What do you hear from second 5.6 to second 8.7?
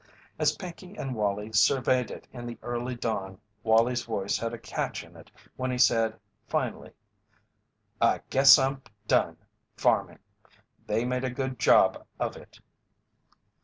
he said finally: "I guess